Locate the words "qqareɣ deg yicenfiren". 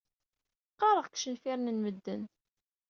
0.73-1.67